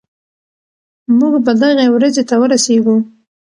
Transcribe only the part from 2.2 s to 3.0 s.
ته ورسېږو.